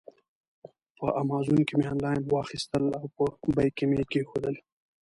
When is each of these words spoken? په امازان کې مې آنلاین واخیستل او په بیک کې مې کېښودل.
په 0.97 1.07
امازان 1.21 1.59
کې 1.67 1.73
مې 1.77 1.85
آنلاین 1.93 2.21
واخیستل 2.23 2.85
او 2.97 3.05
په 3.15 3.23
بیک 3.55 3.71
کې 3.77 3.85
مې 3.89 4.03
کېښودل. 4.11 4.55